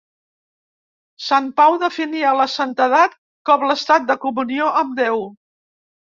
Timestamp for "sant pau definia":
1.25-2.31